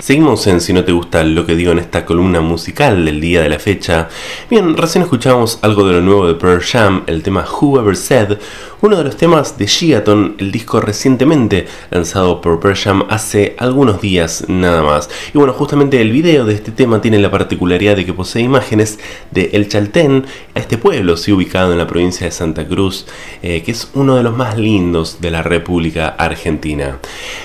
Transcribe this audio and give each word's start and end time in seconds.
Seguimos 0.00 0.46
en 0.46 0.62
Si 0.62 0.72
no 0.72 0.82
te 0.82 0.92
gusta 0.92 1.22
lo 1.22 1.44
que 1.44 1.54
digo 1.54 1.72
en 1.72 1.78
esta 1.78 2.06
columna 2.06 2.40
musical 2.40 3.04
del 3.04 3.20
día 3.20 3.42
de 3.42 3.50
la 3.50 3.58
fecha. 3.58 4.08
Bien, 4.48 4.74
recién 4.74 5.02
escuchamos 5.02 5.58
algo 5.60 5.86
de 5.86 5.92
lo 5.92 6.00
nuevo 6.00 6.26
de 6.26 6.34
Pearl 6.34 6.62
Jam, 6.62 7.02
el 7.06 7.22
tema 7.22 7.44
Whoever 7.44 7.94
Said, 7.94 8.38
uno 8.82 8.96
de 8.96 9.04
los 9.04 9.16
temas 9.16 9.58
de 9.58 9.66
Gigaton, 9.66 10.36
el 10.38 10.50
disco 10.50 10.80
recientemente 10.80 11.66
lanzado 11.90 12.40
por 12.40 12.60
Pearl 12.60 12.76
Jam 12.76 13.04
hace 13.10 13.54
algunos 13.58 14.00
días 14.00 14.46
nada 14.48 14.82
más. 14.82 15.10
Y 15.34 15.38
bueno, 15.38 15.52
justamente 15.52 16.00
el 16.00 16.12
video 16.12 16.46
de 16.46 16.54
este 16.54 16.72
tema 16.72 17.02
tiene 17.02 17.18
la 17.18 17.30
particularidad 17.30 17.96
de 17.96 18.06
que 18.06 18.14
posee 18.14 18.42
imágenes 18.42 18.98
de 19.32 19.50
El 19.52 19.68
Chaltén, 19.68 20.24
este 20.54 20.78
pueblo, 20.78 21.18
sí, 21.18 21.30
ubicado 21.30 21.72
en 21.72 21.78
la 21.78 21.86
provincia 21.86 22.24
de 22.24 22.30
Santa 22.30 22.66
Cruz, 22.66 23.06
eh, 23.42 23.62
que 23.62 23.72
es 23.72 23.90
uno 23.92 24.16
de 24.16 24.22
los 24.22 24.34
más 24.34 24.56
lindos 24.56 25.20
de 25.20 25.30
la 25.30 25.42
República 25.42 26.08
Argentina. 26.08 26.98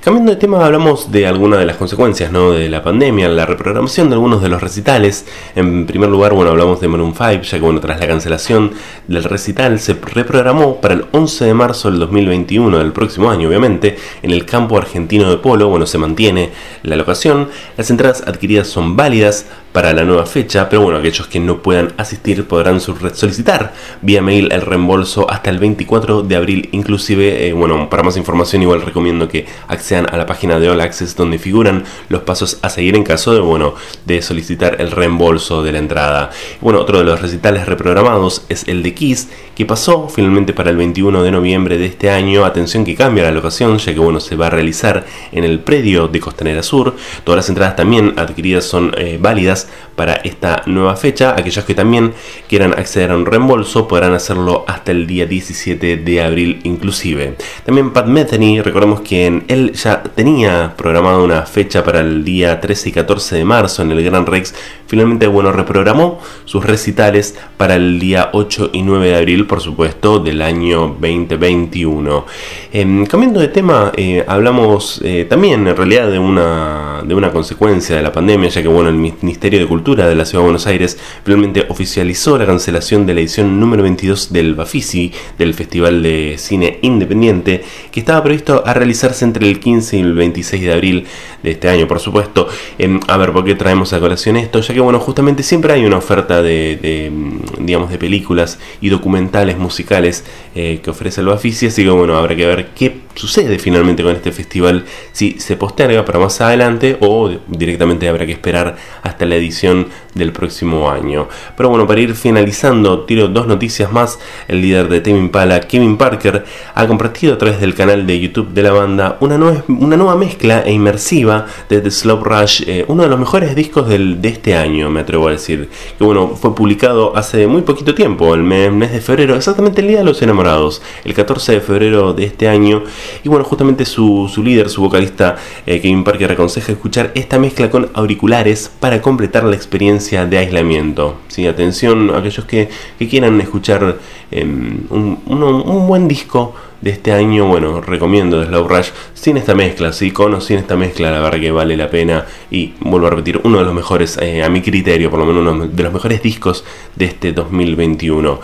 Cambiando 0.00 0.32
de 0.32 0.38
tema, 0.38 0.64
hablamos 0.64 1.12
de 1.12 1.26
algunas 1.26 1.58
de 1.58 1.66
las 1.66 1.76
consecuencias 1.76 2.32
¿no? 2.32 2.52
de 2.52 2.70
la 2.70 2.82
pandemia, 2.82 3.28
la 3.28 3.44
reprogramación 3.44 4.08
de 4.08 4.14
algunos 4.14 4.40
de 4.40 4.48
los 4.48 4.62
recitales. 4.62 5.26
En 5.54 5.86
primer 5.86 6.08
lugar, 6.08 6.32
bueno, 6.32 6.52
hablamos 6.52 6.80
de 6.80 6.88
Maroon 6.88 7.12
5, 7.12 7.42
ya 7.42 7.58
que 7.58 7.64
bueno, 7.64 7.80
tras 7.80 8.00
la 8.00 8.06
cancelación 8.06 8.72
del 9.06 9.24
recital 9.24 9.78
se 9.78 9.92
reprogramó 9.92 10.80
para 10.80 10.94
el 10.94 11.04
11 11.12 11.17
de 11.18 11.52
marzo 11.52 11.90
del 11.90 11.98
2021, 11.98 12.78
del 12.78 12.92
próximo 12.92 13.28
año, 13.28 13.48
obviamente, 13.48 13.96
en 14.22 14.30
el 14.30 14.44
campo 14.44 14.78
argentino 14.78 15.28
de 15.28 15.38
polo. 15.38 15.68
Bueno, 15.68 15.84
se 15.84 15.98
mantiene 15.98 16.50
la 16.84 16.94
locación. 16.94 17.48
Las 17.76 17.90
entradas 17.90 18.22
adquiridas 18.24 18.68
son 18.68 18.96
válidas 18.96 19.46
para 19.72 19.92
la 19.92 20.04
nueva 20.04 20.26
fecha, 20.26 20.68
pero 20.68 20.82
bueno, 20.82 20.98
aquellos 20.98 21.26
que 21.26 21.40
no 21.40 21.62
puedan 21.62 21.92
asistir 21.98 22.44
podrán 22.46 22.80
solicitar 22.80 23.74
vía 24.00 24.22
mail 24.22 24.50
el 24.52 24.62
reembolso 24.62 25.30
hasta 25.30 25.50
el 25.50 25.58
24 25.58 26.22
de 26.22 26.36
abril, 26.36 26.68
inclusive, 26.72 27.48
eh, 27.48 27.52
bueno, 27.52 27.90
para 27.90 28.02
más 28.02 28.16
información 28.16 28.62
igual 28.62 28.82
recomiendo 28.82 29.28
que 29.28 29.46
accedan 29.68 30.06
a 30.10 30.16
la 30.16 30.26
página 30.26 30.58
de 30.58 30.70
All 30.70 30.80
Access 30.80 31.14
donde 31.16 31.38
figuran 31.38 31.84
los 32.08 32.22
pasos 32.22 32.58
a 32.62 32.70
seguir 32.70 32.96
en 32.96 33.04
caso 33.04 33.34
de, 33.34 33.40
bueno, 33.40 33.74
de 34.06 34.22
solicitar 34.22 34.80
el 34.80 34.90
reembolso 34.90 35.62
de 35.62 35.72
la 35.72 35.78
entrada. 35.78 36.30
Bueno, 36.60 36.80
otro 36.80 36.98
de 36.98 37.04
los 37.04 37.20
recitales 37.20 37.66
reprogramados 37.66 38.44
es 38.48 38.66
el 38.68 38.82
de 38.82 38.94
Kiss, 38.94 39.28
que 39.54 39.66
pasó 39.66 40.08
finalmente 40.08 40.52
para 40.54 40.70
el 40.70 40.76
21 40.76 41.07
de 41.08 41.30
noviembre 41.30 41.78
de 41.78 41.86
este 41.86 42.10
año. 42.10 42.44
Atención 42.44 42.84
que 42.84 42.94
cambia 42.94 43.24
la 43.24 43.30
locación, 43.30 43.78
ya 43.78 43.94
que 43.94 43.98
bueno, 43.98 44.20
se 44.20 44.36
va 44.36 44.48
a 44.48 44.50
realizar 44.50 45.06
en 45.32 45.42
el 45.42 45.60
predio 45.60 46.06
de 46.06 46.20
Costanera 46.20 46.62
Sur. 46.62 46.94
Todas 47.24 47.38
las 47.38 47.48
entradas 47.48 47.76
también 47.76 48.12
adquiridas 48.18 48.66
son 48.66 48.92
eh, 48.98 49.18
válidas 49.18 49.68
para 49.96 50.14
esta 50.16 50.62
nueva 50.66 50.96
fecha. 50.96 51.34
Aquellos 51.36 51.64
que 51.64 51.74
también 51.74 52.12
quieran 52.46 52.74
acceder 52.74 53.10
a 53.10 53.16
un 53.16 53.24
reembolso 53.24 53.88
podrán 53.88 54.12
hacerlo 54.12 54.64
hasta 54.68 54.92
el 54.92 55.06
día 55.06 55.24
17 55.24 55.96
de 55.96 56.22
abril 56.22 56.60
inclusive. 56.64 57.36
También 57.64 57.90
Pat 57.92 58.06
Metheny, 58.06 58.60
recordemos 58.60 59.00
que 59.00 59.42
él 59.48 59.72
ya 59.72 60.02
tenía 60.02 60.74
programado 60.76 61.24
una 61.24 61.46
fecha 61.46 61.82
para 61.82 62.00
el 62.00 62.22
día 62.22 62.60
13 62.60 62.90
y 62.90 62.92
14 62.92 63.36
de 63.36 63.44
marzo 63.46 63.80
en 63.80 63.92
el 63.92 64.04
Gran 64.04 64.26
Rex. 64.26 64.54
Finalmente, 64.86 65.26
bueno, 65.26 65.52
reprogramó 65.52 66.20
sus 66.44 66.64
recitales 66.64 67.38
para 67.56 67.76
el 67.76 67.98
día 67.98 68.30
8 68.32 68.70
y 68.72 68.82
9 68.82 69.08
de 69.08 69.16
abril, 69.16 69.46
por 69.46 69.60
supuesto, 69.60 70.18
del 70.18 70.42
año 70.42 70.96
2021. 71.00 72.26
Em, 72.72 73.06
cambiando 73.06 73.40
de 73.40 73.48
tema, 73.48 73.92
eh, 73.96 74.24
hablamos 74.26 75.00
eh, 75.04 75.26
también 75.28 75.66
en 75.66 75.76
realidad 75.76 76.10
de 76.10 76.18
una, 76.18 77.02
de 77.04 77.14
una 77.14 77.30
consecuencia 77.30 77.96
de 77.96 78.02
la 78.02 78.12
pandemia, 78.12 78.48
ya 78.48 78.62
que 78.62 78.68
bueno, 78.68 78.88
el 78.88 78.96
Ministerio 78.96 79.60
de 79.60 79.66
Cultura 79.66 80.08
de 80.08 80.14
la 80.14 80.24
Ciudad 80.24 80.42
de 80.42 80.46
Buenos 80.46 80.66
Aires 80.66 80.98
finalmente 81.24 81.66
oficializó 81.68 82.36
la 82.38 82.46
cancelación 82.46 83.06
de 83.06 83.14
la 83.14 83.20
edición 83.20 83.58
número 83.60 83.82
22 83.82 84.32
del 84.32 84.54
Bafisi, 84.54 85.12
del 85.38 85.54
Festival 85.54 86.02
de 86.02 86.36
Cine 86.38 86.78
Independiente, 86.82 87.62
que 87.90 88.00
estaba 88.00 88.22
previsto 88.22 88.62
a 88.66 88.74
realizarse 88.74 89.24
entre 89.24 89.48
el 89.48 89.60
15 89.60 89.96
y 89.96 90.00
el 90.00 90.14
26 90.14 90.62
de 90.62 90.72
abril 90.72 91.06
de 91.42 91.50
este 91.52 91.68
año, 91.68 91.86
por 91.86 92.00
supuesto. 92.00 92.48
Em, 92.78 93.00
a 93.08 93.16
ver, 93.16 93.32
¿por 93.32 93.44
qué 93.44 93.54
traemos 93.54 93.92
a 93.92 94.00
colación 94.00 94.36
esto? 94.36 94.60
Ya 94.60 94.74
que, 94.74 94.80
bueno, 94.80 94.98
justamente 95.00 95.42
siempre 95.42 95.72
hay 95.72 95.84
una 95.84 95.96
oferta 95.98 96.42
de, 96.42 97.10
digamos, 97.58 97.90
de 97.90 97.98
películas 97.98 98.58
y 98.80 98.88
documentales 98.88 99.58
musicales 99.58 100.24
eh, 100.54 100.80
ofrece 100.90 101.20
el 101.20 101.28
Bafisi, 101.28 101.66
así 101.66 101.84
que, 101.84 101.90
bueno, 101.90 102.16
habrá 102.16 102.34
que 102.34 102.46
ver 102.46 102.68
qué 102.74 103.00
sucede 103.14 103.58
finalmente 103.58 104.02
con 104.02 104.14
este 104.14 104.32
festival, 104.32 104.84
si 105.12 105.40
se 105.40 105.56
posterga 105.56 106.04
para 106.04 106.18
más 106.18 106.40
adelante 106.40 106.96
o 107.00 107.30
directamente 107.48 108.08
habrá 108.08 108.24
que 108.26 108.32
esperar 108.32 108.76
hasta 109.02 109.26
la 109.26 109.36
edición 109.36 109.88
del 110.14 110.32
próximo 110.32 110.90
año. 110.90 111.28
Pero 111.56 111.68
bueno, 111.68 111.86
para 111.86 112.00
ir 112.00 112.14
finalizando, 112.14 113.04
tiro 113.04 113.28
dos 113.28 113.46
noticias 113.46 113.90
más. 113.92 114.18
El 114.46 114.60
líder 114.60 114.88
de 114.88 115.00
Tame 115.00 115.18
Impala, 115.18 115.60
Kevin 115.60 115.96
Parker, 115.96 116.44
ha 116.74 116.86
compartido 116.86 117.34
a 117.34 117.38
través 117.38 117.60
del 117.60 117.74
canal 117.74 118.06
de 118.06 118.20
YouTube 118.20 118.50
de 118.50 118.62
la 118.62 118.72
banda 118.72 119.16
una 119.20 119.38
nueva, 119.38 119.64
una 119.68 119.96
nueva 119.96 120.16
mezcla 120.16 120.62
e 120.64 120.72
inmersiva 120.72 121.46
de 121.68 121.80
The 121.80 121.90
Slow 121.90 122.22
Rush, 122.22 122.62
eh, 122.66 122.84
uno 122.88 123.02
de 123.02 123.08
los 123.08 123.18
mejores 123.18 123.54
discos 123.54 123.88
del, 123.88 124.20
de 124.20 124.28
este 124.28 124.54
año, 124.54 124.90
me 124.90 125.00
atrevo 125.00 125.28
a 125.28 125.32
decir. 125.32 125.68
Que 125.96 126.04
bueno, 126.04 126.36
fue 126.36 126.54
publicado 126.54 127.16
hace 127.16 127.46
muy 127.46 127.62
poquito 127.62 127.94
tiempo, 127.94 128.34
el 128.34 128.42
mes 128.42 128.92
de 128.92 129.00
febrero, 129.00 129.34
exactamente 129.34 129.80
el 129.80 129.88
Día 129.88 129.98
de 129.98 130.04
los 130.04 130.20
Enamorados, 130.22 130.67
el 131.04 131.14
14 131.14 131.52
de 131.52 131.60
febrero 131.60 132.12
de 132.12 132.24
este 132.24 132.48
año. 132.48 132.82
Y 133.24 133.28
bueno, 133.28 133.44
justamente 133.44 133.84
su, 133.84 134.30
líder, 134.42 134.68
su 134.68 134.82
vocalista, 134.82 135.36
eh, 135.66 135.80
Kevin 135.80 136.04
Parker, 136.04 136.32
aconseja 136.32 136.72
escuchar 136.72 137.12
esta 137.14 137.38
mezcla 137.38 137.70
con 137.70 137.90
auriculares 137.94 138.70
para 138.80 139.00
completar 139.02 139.44
la 139.44 139.56
experiencia 139.56 140.26
de 140.26 140.38
aislamiento. 140.38 141.16
¿sí? 141.28 141.46
Atención 141.46 142.10
a 142.10 142.18
aquellos 142.18 142.44
que, 142.44 142.68
quieran 142.98 143.40
escuchar 143.40 143.96
em, 144.30 144.80
un, 144.90 145.18
un 145.26 145.86
buen 145.86 146.08
disco 146.08 146.54
de 146.80 146.90
este 146.90 147.12
año, 147.12 147.46
bueno, 147.46 147.80
recomiendo 147.80 148.44
Slow 148.44 148.68
Rush 148.68 148.88
sin 149.14 149.36
esta 149.36 149.54
mezcla, 149.54 149.92
sí, 149.92 150.10
con 150.10 150.34
o 150.34 150.40
sin 150.40 150.58
esta 150.58 150.76
mezcla, 150.76 151.10
la 151.10 151.20
verdad 151.20 151.40
que 151.40 151.50
vale 151.50 151.76
la 151.76 151.90
pena 151.90 152.24
y 152.50 152.74
vuelvo 152.80 153.08
a 153.08 153.10
repetir, 153.10 153.40
uno 153.42 153.58
de 153.58 153.64
los 153.64 153.74
mejores, 153.74 154.16
eh, 154.20 154.42
a 154.44 154.48
mi 154.48 154.62
criterio, 154.62 155.10
por 155.10 155.18
lo 155.18 155.26
menos 155.26 155.42
uno 155.42 155.66
de 155.66 155.82
los 155.82 155.92
mejores 155.92 156.22
discos 156.22 156.64
de 156.94 157.06
este 157.06 157.32
2021. 157.32 158.40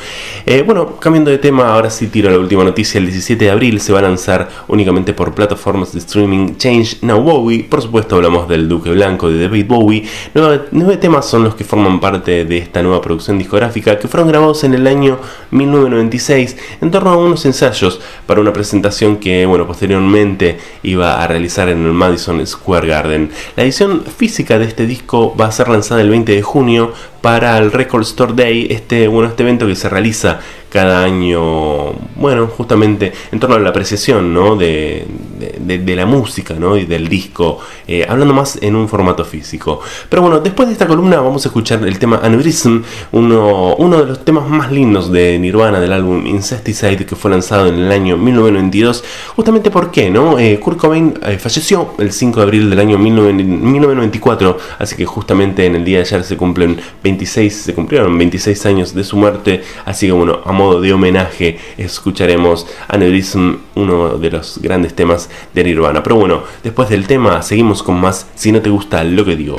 Eh, 0.46 0.62
bueno, 0.62 0.96
cambiando 0.96 1.30
de 1.30 1.38
tema, 1.38 1.72
ahora 1.72 1.90
sí 1.90 2.08
tiro 2.08 2.30
la 2.30 2.38
última 2.38 2.64
noticia, 2.64 2.98
el 2.98 3.06
17 3.06 3.44
de 3.44 3.50
abril 3.50 3.80
se 3.80 3.92
va 3.92 4.00
a 4.00 4.02
lanzar 4.02 4.48
únicamente 4.68 5.12
por 5.12 5.34
plataformas 5.34 5.92
de 5.92 6.00
streaming 6.00 6.56
Change 6.56 6.98
Now 7.02 7.20
Bowie, 7.20 7.64
por 7.64 7.82
supuesto 7.82 8.16
hablamos 8.16 8.48
del 8.48 8.68
Duque 8.68 8.90
Blanco 8.90 9.30
de 9.30 9.42
David 9.42 9.66
Bowie, 9.68 10.04
nueve, 10.34 10.96
temas 10.96 11.26
son 11.26 11.44
los 11.44 11.54
que 11.54 11.64
forman 11.64 12.00
parte 12.00 12.44
de 12.44 12.58
esta 12.58 12.82
nueva 12.82 13.00
producción 13.00 13.38
discográfica 13.38 13.98
que 13.98 14.08
fueron 14.08 14.28
grabados 14.28 14.64
en 14.64 14.74
el 14.74 14.86
año 14.86 15.18
1996 15.50 16.56
en 16.80 16.90
torno 16.90 17.10
a 17.10 17.16
unos 17.16 17.44
ensayos 17.44 18.00
para 18.26 18.40
una 18.40 18.52
presentación 18.52 19.16
que, 19.16 19.46
bueno, 19.46 19.66
posteriormente 19.66 20.58
iba 20.82 21.22
a 21.22 21.26
realizar 21.26 21.68
en 21.68 21.84
el 21.84 21.92
Madison 21.92 22.44
Square 22.46 22.88
Garden. 22.88 23.30
La 23.56 23.64
edición 23.64 24.02
física 24.04 24.58
de 24.58 24.66
este 24.66 24.86
disco 24.86 25.34
va 25.36 25.46
a 25.46 25.52
ser 25.52 25.68
lanzada 25.68 26.00
el 26.00 26.10
20 26.10 26.32
de 26.32 26.42
junio 26.42 26.92
para 27.20 27.56
el 27.58 27.72
Record 27.72 28.02
Store 28.02 28.34
Day, 28.34 28.66
este, 28.70 29.08
bueno, 29.08 29.30
este 29.30 29.42
evento 29.42 29.66
que 29.66 29.76
se 29.76 29.88
realiza 29.88 30.40
cada 30.68 31.04
año, 31.04 31.92
bueno, 32.16 32.48
justamente 32.48 33.12
en 33.30 33.40
torno 33.40 33.56
a 33.56 33.60
la 33.60 33.70
apreciación 33.70 34.34
¿no? 34.34 34.56
de, 34.56 35.06
de, 35.58 35.96
la 35.96 36.06
música 36.06 36.54
¿no? 36.54 36.76
y 36.76 36.86
del 36.86 37.08
disco, 37.08 37.60
eh, 37.86 38.04
hablando 38.08 38.34
más 38.34 38.58
en 38.60 38.74
un 38.74 38.88
formato 38.88 39.24
físico. 39.24 39.80
Pero 40.08 40.22
bueno, 40.22 40.40
después 40.40 40.68
de 40.68 40.72
esta 40.72 40.86
columna 40.86 41.20
vamos 41.20 41.44
a 41.44 41.48
escuchar 41.48 41.86
el 41.86 41.98
tema 41.98 42.20
Aneurysm, 42.22 42.82
uno, 43.12 43.76
de 43.78 44.06
los 44.06 44.24
temas 44.24 44.48
más 44.48 44.72
lindos 44.72 45.12
de 45.12 45.38
Nirvana 45.38 45.80
del 45.80 45.92
álbum 45.92 46.26
Incesticide 46.26 47.06
que 47.06 47.16
fue 47.16 47.30
lanzado 47.30 47.66
en 47.68 47.76
el 47.76 47.92
año 47.92 48.16
1992, 48.16 49.04
justamente 49.36 49.70
porque 49.70 50.10
¿no? 50.10 50.38
Eh, 50.38 50.58
Kurt 50.60 50.78
Cobain 50.78 51.14
eh, 51.22 51.38
falleció 51.38 51.94
el 51.98 52.12
5 52.12 52.40
de 52.40 52.42
abril 52.42 52.70
del 52.70 52.80
año 52.80 52.98
1994, 52.98 54.58
así 54.78 54.96
que 54.96 55.06
justamente 55.06 55.66
en 55.66 55.76
el 55.76 55.84
día 55.84 55.98
de 55.98 56.04
ayer 56.04 56.24
se 56.24 56.36
cumplen 56.36 56.80
26, 57.02 57.54
se 57.54 57.74
cumplieron 57.74 58.16
26 58.16 58.66
años 58.66 58.94
de 58.94 59.04
su 59.04 59.16
muerte, 59.16 59.62
así 59.84 60.06
que 60.06 60.12
bueno, 60.12 60.40
amor 60.44 60.80
de 60.80 60.92
homenaje 60.92 61.58
escucharemos 61.76 62.66
Aneurysm, 62.88 63.56
uno 63.74 64.18
de 64.18 64.30
los 64.30 64.58
grandes 64.60 64.94
temas 64.94 65.30
de 65.52 65.64
Nirvana. 65.64 66.02
Pero 66.02 66.16
bueno, 66.16 66.42
después 66.62 66.88
del 66.88 67.06
tema 67.06 67.42
seguimos 67.42 67.82
con 67.82 68.00
más 68.00 68.26
Si 68.34 68.52
no 68.52 68.60
te 68.60 68.70
gusta 68.70 69.04
lo 69.04 69.24
que 69.24 69.36
digo. 69.36 69.56